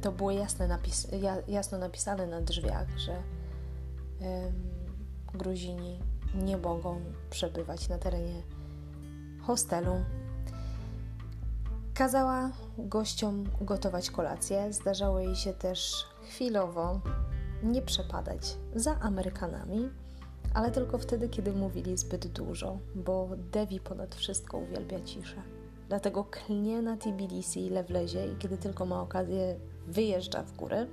To 0.01 0.13
było 0.13 0.31
jasne 0.31 0.69
napis, 0.69 1.09
jasno 1.49 1.79
napisane 1.79 2.27
na 2.27 2.41
drzwiach, 2.41 2.99
że 2.99 3.23
Gruzini 5.35 5.99
nie 6.35 6.57
mogą 6.57 7.01
przebywać 7.31 7.89
na 7.89 7.99
terenie 7.99 8.43
hostelu. 9.43 9.93
Kazała 11.95 12.51
gościom 12.79 13.45
gotować 13.61 14.11
kolację. 14.11 14.73
Zdarzało 14.73 15.21
jej 15.21 15.37
się 15.37 15.53
też 15.53 16.07
chwilowo 16.29 17.01
nie 17.63 17.83
przepadać 17.83 18.57
za 18.75 18.99
Amerykanami, 19.01 19.89
ale 20.55 20.71
tylko 20.71 20.99
wtedy, 20.99 21.29
kiedy 21.29 21.53
mówili 21.53 21.97
zbyt 21.97 22.27
dużo, 22.27 22.79
bo 22.95 23.29
Devi 23.53 23.81
ponad 23.81 24.15
wszystko 24.15 24.59
uwielbia 24.59 25.01
ciszę. 25.01 25.43
Dlatego 25.89 26.25
klnie 26.25 26.83
na 26.83 26.97
Tbilisi 26.97 27.67
ile 27.67 27.85
wlezie 27.85 28.27
i 28.27 28.37
kiedy 28.37 28.57
tylko 28.57 28.87
ma 28.87 29.03
okazję, 29.03 29.57
wyjeżdża 29.87 30.43
w 30.43 30.57
górę. 30.57 30.87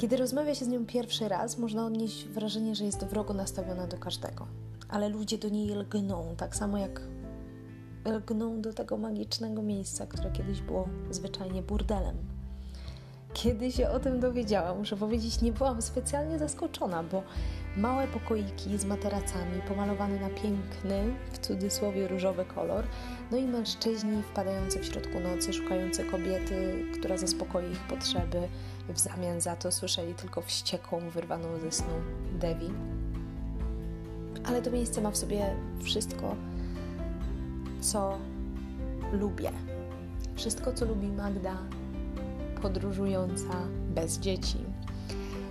Kiedy 0.00 0.16
rozmawia 0.16 0.54
się 0.54 0.64
z 0.64 0.68
nią 0.68 0.86
pierwszy 0.86 1.28
raz, 1.28 1.58
można 1.58 1.86
odnieść 1.86 2.28
wrażenie, 2.28 2.74
że 2.74 2.84
jest 2.84 3.04
wrogo 3.04 3.34
nastawiona 3.34 3.86
do 3.86 3.98
każdego. 3.98 4.46
Ale 4.88 5.08
ludzie 5.08 5.38
do 5.38 5.48
niej 5.48 5.68
lgną, 5.74 6.34
tak 6.36 6.56
samo 6.56 6.78
jak 6.78 7.00
lgną 8.04 8.60
do 8.60 8.72
tego 8.72 8.96
magicznego 8.96 9.62
miejsca, 9.62 10.06
które 10.06 10.30
kiedyś 10.30 10.60
było 10.60 10.88
zwyczajnie 11.10 11.62
burdelem. 11.62 12.16
Kiedy 13.32 13.72
się 13.72 13.90
o 13.90 14.00
tym 14.00 14.20
dowiedziałam, 14.20 14.78
muszę 14.78 14.96
powiedzieć, 14.96 15.42
nie 15.42 15.52
byłam 15.52 15.82
specjalnie 15.82 16.38
zaskoczona, 16.38 17.02
bo 17.02 17.22
małe 17.76 18.06
pokoiki 18.08 18.78
z 18.78 18.84
materacami 18.84 19.62
pomalowane 19.68 20.20
na 20.20 20.30
piękny, 20.30 21.14
w 21.32 21.38
cudzysłowie 21.38 22.08
różowy 22.08 22.44
kolor, 22.44 22.84
no 23.30 23.36
i 23.36 23.44
mężczyźni 23.44 24.22
wpadający 24.22 24.78
w 24.78 24.84
środku 24.84 25.20
nocy, 25.20 25.52
szukający 25.52 26.04
kobiety, 26.04 26.84
która 26.98 27.16
zaspokoi 27.16 27.70
ich 27.70 27.80
potrzeby. 27.80 28.48
W 28.94 28.98
zamian 28.98 29.40
za 29.40 29.56
to 29.56 29.72
słyszeli 29.72 30.14
tylko 30.14 30.42
wściekłą, 30.42 31.10
wyrwaną 31.10 31.58
ze 31.58 31.72
snu 31.72 31.94
Devi. 32.32 32.70
Ale 34.44 34.62
to 34.62 34.70
miejsce 34.70 35.00
ma 35.00 35.10
w 35.10 35.16
sobie 35.16 35.56
wszystko, 35.82 36.36
co 37.80 38.18
lubię. 39.12 39.52
Wszystko, 40.34 40.72
co 40.72 40.84
lubi 40.84 41.08
Magda, 41.08 41.56
podróżująca 42.62 43.54
bez 43.94 44.18
dzieci. 44.18 44.58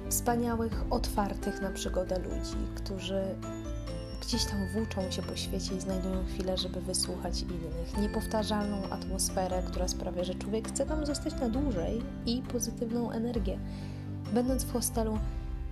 Wspaniałych, 0.09 0.83
otwartych 0.89 1.61
na 1.61 1.71
przygodę 1.71 2.19
ludzi, 2.19 2.57
którzy 2.75 3.23
gdzieś 4.21 4.45
tam 4.45 4.67
włóczą 4.67 5.11
się 5.11 5.21
po 5.21 5.35
świecie 5.35 5.75
i 5.75 5.81
znajdują 5.81 6.25
chwilę, 6.25 6.57
żeby 6.57 6.81
wysłuchać 6.81 7.41
innych. 7.41 7.97
Niepowtarzalną 7.97 8.89
atmosferę, 8.89 9.63
która 9.67 9.87
sprawia, 9.87 10.23
że 10.23 10.35
człowiek 10.35 10.67
chce 10.67 10.85
tam 10.85 11.05
zostać 11.05 11.33
na 11.41 11.49
dłużej 11.49 12.01
i 12.25 12.41
pozytywną 12.41 13.11
energię. 13.11 13.59
Będąc 14.33 14.63
w 14.63 14.73
hostelu, 14.73 15.19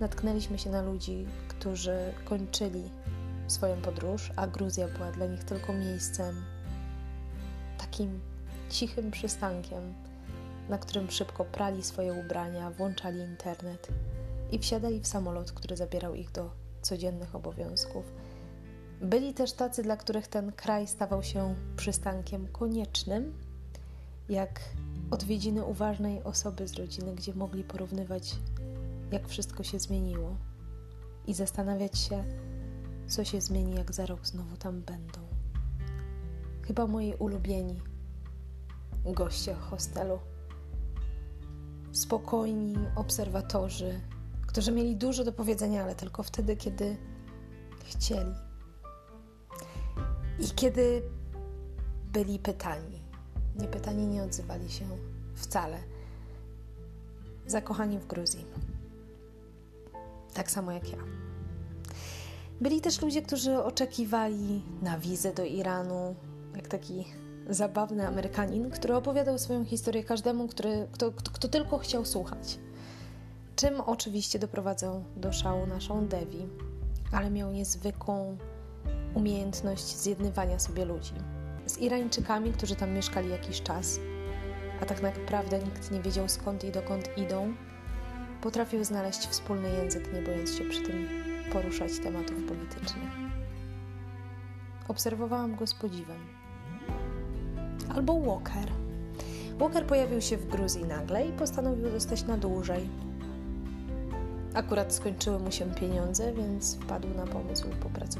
natknęliśmy 0.00 0.58
się 0.58 0.70
na 0.70 0.82
ludzi, 0.82 1.26
którzy 1.48 1.96
kończyli 2.24 2.82
swoją 3.46 3.76
podróż, 3.82 4.32
a 4.36 4.46
Gruzja 4.46 4.88
była 4.88 5.12
dla 5.12 5.26
nich 5.26 5.44
tylko 5.44 5.72
miejscem, 5.72 6.44
takim 7.78 8.20
cichym 8.70 9.10
przystankiem, 9.10 9.94
na 10.68 10.78
którym 10.78 11.10
szybko 11.10 11.44
prali 11.44 11.82
swoje 11.82 12.12
ubrania, 12.12 12.70
włączali 12.70 13.20
internet 13.20 13.88
i 14.50 14.58
wsiadali 14.58 15.00
w 15.00 15.06
samolot, 15.06 15.52
który 15.52 15.76
zabierał 15.76 16.14
ich 16.14 16.30
do 16.32 16.50
codziennych 16.82 17.34
obowiązków. 17.34 18.04
Byli 19.00 19.34
też 19.34 19.52
tacy, 19.52 19.82
dla 19.82 19.96
których 19.96 20.28
ten 20.28 20.52
kraj 20.52 20.86
stawał 20.86 21.22
się 21.22 21.54
przystankiem 21.76 22.48
koniecznym, 22.48 23.32
jak 24.28 24.60
odwiedziny 25.10 25.64
uważnej 25.64 26.22
osoby 26.22 26.68
z 26.68 26.74
rodziny, 26.74 27.14
gdzie 27.14 27.34
mogli 27.34 27.64
porównywać, 27.64 28.36
jak 29.10 29.28
wszystko 29.28 29.62
się 29.62 29.78
zmieniło 29.78 30.36
i 31.26 31.34
zastanawiać 31.34 31.98
się, 31.98 32.24
co 33.08 33.24
się 33.24 33.40
zmieni, 33.40 33.74
jak 33.74 33.94
za 33.94 34.06
rok 34.06 34.26
znowu 34.26 34.56
tam 34.56 34.80
będą. 34.80 35.20
Chyba 36.62 36.86
moi 36.86 37.14
ulubieni 37.14 37.82
goście 39.04 39.54
hostelu. 39.54 40.18
Spokojni 41.92 42.76
obserwatorzy, 42.96 44.00
którzy 44.46 44.72
mieli 44.72 44.96
dużo 44.96 45.24
do 45.24 45.32
powiedzenia, 45.32 45.82
ale 45.82 45.94
tylko 45.94 46.22
wtedy, 46.22 46.56
kiedy 46.56 46.96
chcieli. 47.84 48.47
I 50.38 50.50
kiedy 50.50 51.02
byli 52.12 52.38
pytani, 52.38 53.02
nie 53.56 53.68
pytani 53.68 54.06
nie 54.06 54.22
odzywali 54.22 54.70
się 54.70 54.84
wcale. 55.34 55.78
Zakochani 57.46 57.98
w 57.98 58.06
Gruzji. 58.06 58.44
Tak 60.34 60.50
samo 60.50 60.72
jak 60.72 60.92
ja. 60.92 60.98
Byli 62.60 62.80
też 62.80 63.02
ludzie, 63.02 63.22
którzy 63.22 63.62
oczekiwali 63.64 64.62
na 64.82 64.98
wizę 64.98 65.34
do 65.34 65.44
Iranu, 65.44 66.14
jak 66.56 66.68
taki 66.68 67.04
zabawny 67.48 68.08
Amerykanin, 68.08 68.70
który 68.70 68.94
opowiadał 68.94 69.38
swoją 69.38 69.64
historię 69.64 70.04
każdemu, 70.04 70.48
który, 70.48 70.88
kto, 70.92 71.12
kto, 71.12 71.30
kto 71.30 71.48
tylko 71.48 71.78
chciał 71.78 72.04
słuchać. 72.04 72.58
Czym 73.56 73.80
oczywiście 73.80 74.38
doprowadzał 74.38 75.04
do 75.16 75.32
szału 75.32 75.66
naszą 75.66 76.06
Devi, 76.06 76.48
ale 77.12 77.30
miał 77.30 77.52
niezwykłą 77.52 78.38
umiejętność 79.18 79.96
zjednywania 79.96 80.58
sobie 80.58 80.84
ludzi. 80.84 81.12
Z 81.66 81.78
Irańczykami, 81.78 82.52
którzy 82.52 82.76
tam 82.76 82.92
mieszkali 82.92 83.30
jakiś 83.30 83.62
czas, 83.62 84.00
a 84.82 84.86
tak 84.86 85.02
naprawdę 85.02 85.58
nikt 85.58 85.90
nie 85.90 86.00
wiedział 86.00 86.28
skąd 86.28 86.64
i 86.64 86.70
dokąd 86.70 87.18
idą, 87.18 87.54
potrafił 88.40 88.84
znaleźć 88.84 89.18
wspólny 89.18 89.70
język, 89.70 90.12
nie 90.14 90.22
bojąc 90.22 90.54
się 90.54 90.64
przy 90.64 90.82
tym 90.82 91.08
poruszać 91.52 91.98
tematów 91.98 92.44
politycznych. 92.48 93.12
Obserwowałam 94.88 95.56
go 95.56 95.66
z 95.66 95.74
podziwem. 95.74 96.20
Albo 97.94 98.20
Walker. 98.20 98.72
Walker 99.58 99.86
pojawił 99.86 100.20
się 100.20 100.36
w 100.36 100.48
Gruzji 100.48 100.84
nagle 100.84 101.26
i 101.26 101.32
postanowił 101.32 101.90
zostać 101.90 102.24
na 102.24 102.36
dłużej. 102.36 102.88
Akurat 104.54 104.94
skończyły 104.94 105.38
mu 105.38 105.52
się 105.52 105.74
pieniądze, 105.74 106.32
więc 106.32 106.76
wpadł 106.76 107.08
na 107.08 107.26
pomysł 107.26 107.66
hostelu. 107.82 108.17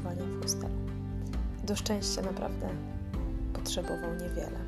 Do 1.69 1.75
szczęścia 1.75 2.21
naprawdę 2.21 2.69
potrzebował 3.53 4.15
niewiele. 4.15 4.59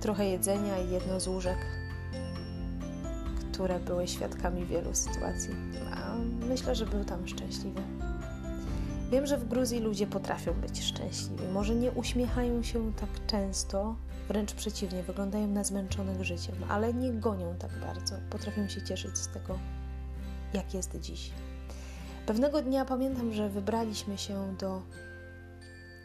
Trochę 0.00 0.28
jedzenia 0.28 0.78
i 0.78 0.90
jedno 0.90 1.20
z 1.20 1.26
łóżek, 1.28 1.58
które 3.52 3.80
były 3.80 4.08
świadkami 4.08 4.66
wielu 4.66 4.94
sytuacji. 4.94 5.50
A 5.94 6.14
myślę, 6.48 6.74
że 6.74 6.86
był 6.86 7.04
tam 7.04 7.28
szczęśliwy. 7.28 7.80
Wiem, 9.10 9.26
że 9.26 9.38
w 9.38 9.48
Gruzji 9.48 9.80
ludzie 9.80 10.06
potrafią 10.06 10.52
być 10.52 10.82
szczęśliwi. 10.82 11.48
Może 11.52 11.74
nie 11.74 11.92
uśmiechają 11.92 12.62
się 12.62 12.92
tak 12.92 13.26
często, 13.26 13.96
wręcz 14.28 14.52
przeciwnie, 14.52 15.02
wyglądają 15.02 15.46
na 15.46 15.64
zmęczonych 15.64 16.24
życiem, 16.24 16.54
ale 16.68 16.94
nie 16.94 17.12
gonią 17.12 17.54
tak 17.58 17.70
bardzo. 17.86 18.14
Potrafią 18.30 18.68
się 18.68 18.82
cieszyć 18.82 19.18
z 19.18 19.28
tego, 19.28 19.58
jak 20.54 20.74
jest 20.74 21.00
dziś. 21.00 21.30
Pewnego 22.26 22.62
dnia 22.62 22.84
pamiętam, 22.84 23.32
że 23.32 23.48
wybraliśmy 23.48 24.18
się 24.18 24.54
do 24.58 24.82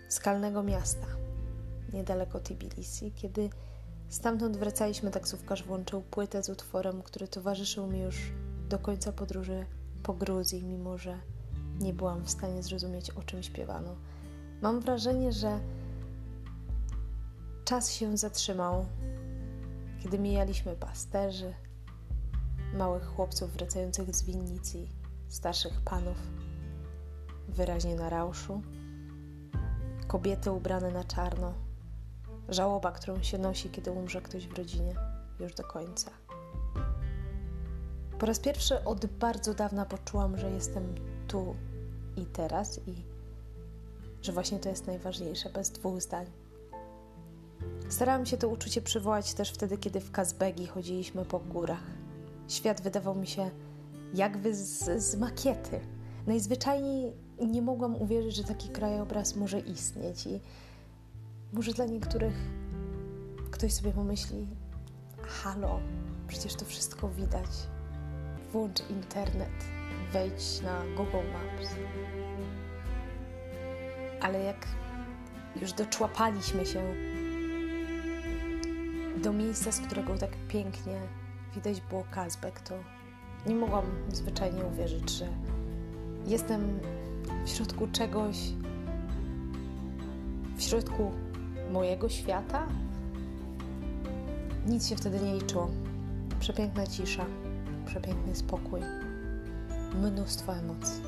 skalnego 0.09 0.63
miasta 0.63 1.07
niedaleko 1.93 2.39
Tbilisi, 2.39 3.11
kiedy 3.11 3.49
stamtąd 4.09 4.57
wracaliśmy, 4.57 5.11
taksówkarz 5.11 5.63
włączył 5.63 6.01
płytę 6.01 6.43
z 6.43 6.49
utworem, 6.49 7.03
który 7.03 7.27
towarzyszył 7.27 7.87
mi 7.87 7.99
już 7.99 8.31
do 8.69 8.79
końca 8.79 9.11
podróży 9.11 9.65
po 10.03 10.13
Gruzji, 10.13 10.63
mimo 10.63 10.97
że 10.97 11.19
nie 11.79 11.93
byłam 11.93 12.23
w 12.23 12.29
stanie 12.29 12.63
zrozumieć, 12.63 13.11
o 13.11 13.23
czym 13.23 13.43
śpiewano. 13.43 13.95
Mam 14.61 14.79
wrażenie, 14.79 15.31
że 15.31 15.59
czas 17.65 17.91
się 17.91 18.17
zatrzymał, 18.17 18.85
kiedy 20.03 20.19
mijaliśmy 20.19 20.75
pasterzy, 20.75 21.53
małych 22.73 23.05
chłopców 23.05 23.51
wracających 23.51 24.15
z 24.15 24.23
winnicy, 24.23 24.87
starszych 25.29 25.81
panów, 25.81 26.17
wyraźnie 27.47 27.95
na 27.95 28.09
rauszu, 28.09 28.61
kobiety 30.15 30.51
ubrane 30.51 30.91
na 30.91 31.03
czarno, 31.03 31.53
żałoba, 32.49 32.91
którą 32.91 33.23
się 33.23 33.37
nosi, 33.37 33.69
kiedy 33.69 33.91
umrze 33.91 34.21
ktoś 34.21 34.47
w 34.47 34.57
rodzinie, 34.57 34.95
już 35.39 35.53
do 35.53 35.63
końca. 35.63 36.11
Po 38.19 38.25
raz 38.25 38.39
pierwszy 38.39 38.83
od 38.83 39.05
bardzo 39.05 39.53
dawna 39.53 39.85
poczułam, 39.85 40.37
że 40.37 40.51
jestem 40.51 40.95
tu 41.27 41.55
i 42.17 42.25
teraz 42.25 42.79
i 42.87 43.05
że 44.21 44.31
właśnie 44.31 44.59
to 44.59 44.69
jest 44.69 44.87
najważniejsze, 44.87 45.49
bez 45.49 45.71
dwóch 45.71 46.01
zdań. 46.01 46.25
Starałam 47.89 48.25
się 48.25 48.37
to 48.37 48.49
uczucie 48.49 48.81
przywołać 48.81 49.33
też 49.33 49.51
wtedy, 49.51 49.77
kiedy 49.77 49.99
w 49.99 50.11
Kazbegi 50.11 50.67
chodziliśmy 50.67 51.25
po 51.25 51.39
górach. 51.39 51.83
Świat 52.47 52.81
wydawał 52.81 53.15
mi 53.15 53.27
się 53.27 53.51
jakby 54.13 54.55
z, 54.55 55.03
z 55.03 55.15
makiety. 55.15 55.79
Najzwyczajniej 56.27 57.24
nie 57.39 57.61
mogłam 57.61 57.95
uwierzyć, 57.95 58.35
że 58.35 58.43
taki 58.43 58.69
krajobraz 58.69 59.35
może 59.35 59.59
istnieć 59.59 60.27
i 60.27 60.39
może 61.53 61.73
dla 61.73 61.85
niektórych 61.85 62.35
ktoś 63.51 63.73
sobie 63.73 63.91
pomyśli: 63.91 64.47
Halo, 65.21 65.79
przecież 66.27 66.55
to 66.55 66.65
wszystko 66.65 67.09
widać. 67.09 67.49
Włącz 68.51 68.89
internet, 68.89 69.65
wejdź 70.13 70.61
na 70.61 70.81
Google 70.97 71.31
Maps. 71.33 71.69
Ale 74.21 74.43
jak 74.43 74.67
już 75.61 75.73
doczłapaliśmy 75.73 76.65
się 76.65 76.95
do 79.23 79.33
miejsca, 79.33 79.71
z 79.71 79.79
którego 79.79 80.17
tak 80.17 80.31
pięknie 80.47 81.01
widać 81.55 81.81
było 81.81 82.03
Kazbek, 82.11 82.59
to 82.59 82.73
nie 83.45 83.55
mogłam 83.55 83.85
zwyczajnie 84.11 84.63
uwierzyć, 84.63 85.09
że 85.09 85.27
jestem 86.27 86.79
w 87.45 87.49
środku 87.49 87.87
czegoś, 87.87 88.37
w 90.57 90.61
środku 90.61 91.11
mojego 91.71 92.09
świata. 92.09 92.67
Nic 94.67 94.87
się 94.87 94.95
wtedy 94.95 95.19
nie 95.19 95.33
liczyło. 95.33 95.69
Przepiękna 96.39 96.87
cisza, 96.87 97.25
przepiękny 97.85 98.35
spokój, 98.35 98.79
mnóstwo 99.95 100.55
emocji. 100.55 101.01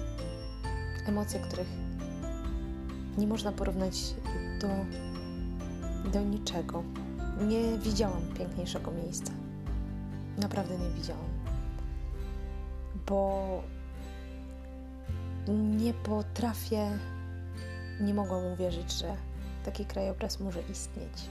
Emocje, 1.08 1.40
których 1.40 1.68
nie 3.18 3.28
można 3.28 3.52
porównać 3.52 4.14
do, 4.62 4.68
do 6.12 6.22
niczego. 6.22 6.84
Nie 7.48 7.78
widziałam 7.78 8.22
piękniejszego 8.38 8.92
miejsca. 8.92 9.32
Naprawdę 10.38 10.78
nie 10.78 10.90
widziałam. 10.90 11.30
Bo 13.08 13.64
nie 15.54 15.94
potrafię, 15.94 16.98
nie 18.02 18.14
mogłam 18.14 18.46
uwierzyć, 18.46 18.92
że 18.92 19.16
taki 19.66 19.86
krajobraz 19.86 20.40
może 20.40 20.62
istnieć. 20.62 21.30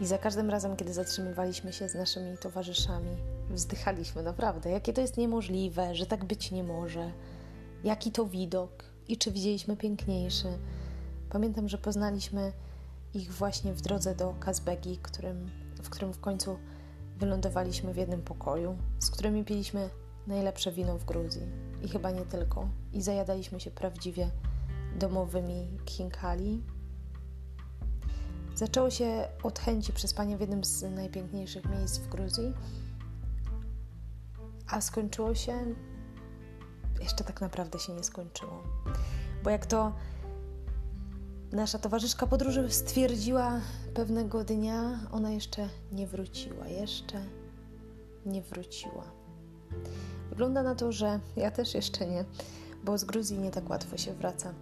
I 0.00 0.06
za 0.06 0.18
każdym 0.18 0.50
razem, 0.50 0.76
kiedy 0.76 0.92
zatrzymywaliśmy 0.94 1.72
się 1.72 1.88
z 1.88 1.94
naszymi 1.94 2.38
towarzyszami, 2.38 3.16
wzdychaliśmy 3.50 4.22
naprawdę, 4.22 4.70
jakie 4.70 4.92
to 4.92 5.00
jest 5.00 5.16
niemożliwe, 5.16 5.94
że 5.94 6.06
tak 6.06 6.24
być 6.24 6.50
nie 6.50 6.64
może, 6.64 7.12
jaki 7.84 8.12
to 8.12 8.26
widok 8.26 8.84
i 9.08 9.16
czy 9.16 9.32
widzieliśmy 9.32 9.76
piękniejszy. 9.76 10.48
Pamiętam, 11.30 11.68
że 11.68 11.78
poznaliśmy 11.78 12.52
ich 13.14 13.32
właśnie 13.32 13.72
w 13.72 13.80
drodze 13.80 14.14
do 14.14 14.34
Kazbegi, 14.40 14.98
którym, 15.02 15.50
w 15.82 15.90
którym 15.90 16.12
w 16.12 16.20
końcu 16.20 16.58
wylądowaliśmy 17.18 17.92
w 17.92 17.96
jednym 17.96 18.22
pokoju, 18.22 18.76
z 18.98 19.10
którymi 19.10 19.44
piliśmy 19.44 19.90
najlepsze 20.26 20.72
wino 20.72 20.98
w 20.98 21.04
Gruzji 21.04 21.73
i 21.84 21.88
chyba 21.88 22.10
nie 22.10 22.24
tylko. 22.24 22.68
I 22.92 23.02
zajadaliśmy 23.02 23.60
się 23.60 23.70
prawdziwie 23.70 24.30
domowymi 24.98 25.78
kinkali. 25.84 26.62
Zaczęło 28.54 28.90
się 28.90 29.28
od 29.42 29.58
chęci 29.58 29.92
przespania 29.92 30.36
w 30.36 30.40
jednym 30.40 30.64
z 30.64 30.82
najpiękniejszych 30.82 31.64
miejsc 31.64 31.98
w 31.98 32.08
Gruzji, 32.08 32.54
a 34.66 34.80
skończyło 34.80 35.34
się. 35.34 35.74
Jeszcze 37.00 37.24
tak 37.24 37.40
naprawdę 37.40 37.78
się 37.78 37.92
nie 37.92 38.04
skończyło. 38.04 38.62
Bo 39.44 39.50
jak 39.50 39.66
to 39.66 39.92
nasza 41.52 41.78
towarzyszka 41.78 42.26
podróży 42.26 42.70
stwierdziła 42.70 43.60
pewnego 43.94 44.44
dnia, 44.44 45.00
ona 45.12 45.30
jeszcze 45.30 45.68
nie 45.92 46.06
wróciła, 46.06 46.68
jeszcze 46.68 47.22
nie 48.26 48.42
wróciła. 48.42 49.04
Wygląda 50.30 50.62
na 50.62 50.74
to, 50.74 50.92
że 50.92 51.20
ja 51.36 51.50
też 51.50 51.74
jeszcze 51.74 52.06
nie, 52.06 52.24
bo 52.84 52.98
z 52.98 53.04
Gruzji 53.04 53.38
nie 53.38 53.50
tak 53.50 53.70
łatwo 53.70 53.96
się 53.96 54.12
wraca. 54.12 54.54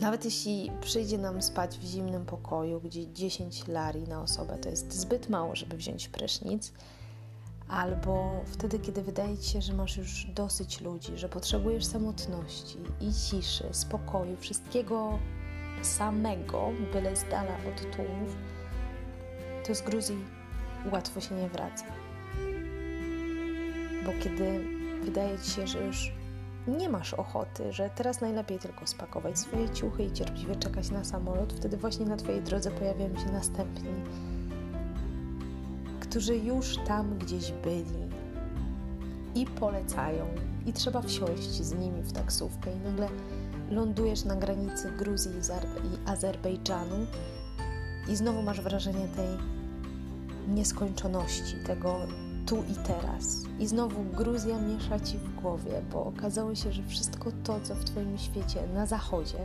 Nawet 0.00 0.24
jeśli 0.24 0.72
przyjdzie 0.80 1.18
nam 1.18 1.42
spać 1.42 1.78
w 1.78 1.82
zimnym 1.82 2.26
pokoju, 2.26 2.80
gdzie 2.80 3.12
10 3.12 3.68
lari 3.68 4.02
na 4.02 4.22
osobę 4.22 4.58
to 4.58 4.68
jest 4.68 4.92
zbyt 4.92 5.28
mało, 5.28 5.56
żeby 5.56 5.76
wziąć 5.76 6.08
prysznic, 6.08 6.72
albo 7.68 8.40
wtedy, 8.46 8.78
kiedy 8.78 9.02
wydaje 9.02 9.38
ci 9.38 9.50
się, 9.50 9.62
że 9.62 9.72
masz 9.72 9.96
już 9.96 10.26
dosyć 10.34 10.80
ludzi, 10.80 11.12
że 11.18 11.28
potrzebujesz 11.28 11.84
samotności 11.84 12.78
i 13.00 13.12
ciszy, 13.12 13.64
spokoju, 13.72 14.36
wszystkiego 14.36 15.18
samego, 15.82 16.70
byle 16.92 17.16
z 17.16 17.24
dala 17.30 17.56
od 17.56 17.96
tłumów, 17.96 18.36
to 19.66 19.74
z 19.74 19.82
Gruzji 19.82 20.24
łatwo 20.92 21.20
się 21.20 21.34
nie 21.34 21.48
wraca. 21.48 21.84
Bo 24.06 24.12
kiedy 24.22 24.64
wydaje 25.04 25.38
ci 25.38 25.50
się, 25.50 25.66
że 25.66 25.86
już 25.86 26.12
nie 26.68 26.88
masz 26.88 27.14
ochoty, 27.14 27.72
że 27.72 27.90
teraz 27.94 28.20
najlepiej 28.20 28.58
tylko 28.58 28.86
spakować 28.86 29.38
swoje 29.38 29.70
ciuchy 29.70 30.04
i 30.04 30.12
cierpliwie 30.12 30.56
czekać 30.56 30.90
na 30.90 31.04
samolot, 31.04 31.52
wtedy 31.52 31.76
właśnie 31.76 32.06
na 32.06 32.16
Twojej 32.16 32.42
drodze 32.42 32.70
pojawiają 32.70 33.16
się 33.16 33.32
następni, 33.32 33.90
którzy 36.00 36.36
już 36.36 36.76
tam 36.76 37.18
gdzieś 37.18 37.52
byli 37.52 38.10
i 39.34 39.46
polecają, 39.46 40.26
i 40.66 40.72
trzeba 40.72 41.02
wsiąść 41.02 41.50
z 41.50 41.72
nimi 41.72 42.02
w 42.02 42.12
taksówkę, 42.12 42.72
i 42.72 42.76
nagle 42.76 43.08
lądujesz 43.70 44.24
na 44.24 44.36
granicy 44.36 44.92
Gruzji 44.98 45.32
i 45.84 46.08
Azerbejdżanu 46.10 47.06
i 48.08 48.16
znowu 48.16 48.42
masz 48.42 48.60
wrażenie 48.60 49.08
tej 49.08 49.28
nieskończoności, 50.48 51.54
tego 51.66 51.96
tu 52.46 52.56
i 52.56 52.74
teraz. 52.86 53.42
I 53.58 53.66
znowu 53.66 54.04
Gruzja 54.04 54.58
miesza 54.58 55.00
ci 55.00 55.18
w 55.18 55.34
głowie, 55.34 55.82
bo 55.92 56.04
okazało 56.04 56.54
się, 56.54 56.72
że 56.72 56.82
wszystko 56.82 57.30
to, 57.44 57.60
co 57.60 57.74
w 57.74 57.84
Twoim 57.84 58.18
świecie 58.18 58.66
na 58.74 58.86
zachodzie 58.86 59.38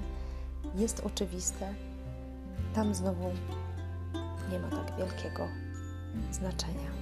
jest 0.76 1.02
oczywiste, 1.06 1.74
tam 2.76 2.96
znowu 2.96 3.32
nie 4.52 4.60
ma 4.60 4.70
tak 4.70 4.98
wielkiego 4.98 5.48
znaczenia. 6.32 6.95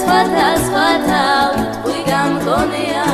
სხვათა 0.00 0.46
სხვათა 0.66 1.22
უტყვი 1.62 1.98
გამგონია 2.08 3.04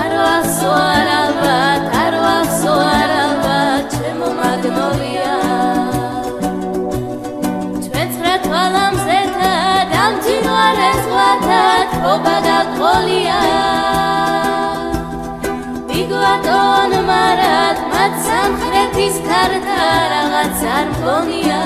არ 0.00 0.12
ვახსო 0.20 0.72
არალბათ 0.80 1.82
არ 2.02 2.14
ვახსო 2.24 2.74
არალბათ 3.00 3.96
ჩემო 3.96 4.28
მაგნოლია. 4.40 5.38
ჩვენცხრა 7.84 8.34
თვალამზეთა 8.46 9.52
გამჯინვარე 9.94 10.90
ზღვათა 11.02 11.60
თობა 11.96 12.36
გაყოლია 12.48 13.40
მიგვატონ 15.90 16.92
მარად 17.10 17.78
მათ 17.94 18.14
სამხრეთის 18.28 19.16
ქართა 19.28 19.84
რაღაც 20.14 20.66
არ 20.78 20.86
მგონია 20.94 21.62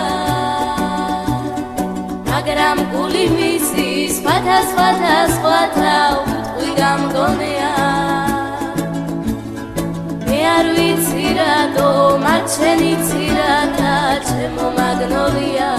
მაგრამ 2.44 2.80
გული 2.92 3.20
მისი 3.34 3.84
სხვათა 4.14 4.56
სხვათა 4.70 5.12
სხვათა 5.34 5.92
უტყვი 6.22 6.72
გამგონია 6.78 7.68
მე 10.26 10.40
არ 10.48 10.66
ვიცი 10.78 11.30
რატო 11.38 11.86
მათ 12.24 12.44
შენი 12.56 12.90
ცირათა 13.06 13.94
ჩემო 14.28 14.68
მაგნოლია 14.76 15.70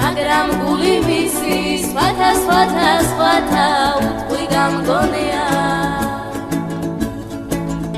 მაგრამ 0.00 0.50
გული 0.64 0.96
მისი 1.06 1.60
სხვათა 1.86 2.30
სხვათა 2.42 2.90
სხვათა 3.12 3.68
უთყვი 4.08 4.50
გამგონია 4.54 5.46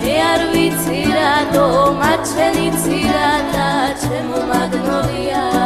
მე 0.02 0.14
არ 0.28 0.44
ვიცი 0.52 1.00
რატო 1.16 1.66
მათ 2.04 2.22
შენი 2.34 2.68
ცირა 2.84 3.32
და 3.56 3.72
ჩემო 4.04 4.44
მაგნოლია 4.52 5.59